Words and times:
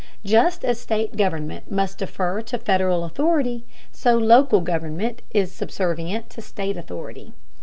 Just 0.25 0.65
as 0.65 0.79
state 0.79 1.15
government 1.15 1.71
must 1.71 1.99
defer 1.99 2.41
to 2.41 2.57
Federal 2.57 3.03
authority, 3.03 3.67
so 3.91 4.17
local 4.17 4.59
government 4.61 5.21
is 5.29 5.51
subservient 5.51 6.27
to 6.31 6.41
state 6.41 6.75
authority. 6.75 7.33